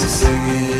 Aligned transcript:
se 0.00 0.08
seguir. 0.08 0.79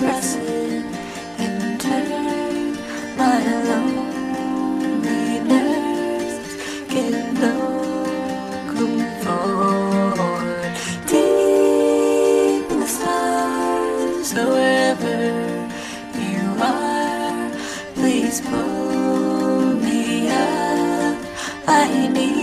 pressing 0.00 0.84
and 1.38 1.78
turn 1.78 2.74
my 3.18 3.40
loneliness 3.68 5.04
deep 11.06 12.70
in 12.70 12.80
the 12.80 12.86
stars 12.86 14.32
wherever 14.32 15.18
you 16.32 16.44
are 16.62 17.50
please 17.94 18.40
pull 18.40 19.74
me 19.74 20.30
up. 20.30 21.16
I 21.66 22.08
need 22.08 22.39